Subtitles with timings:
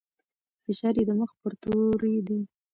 [0.63, 2.39] فشار يې د مخ پر توري دی.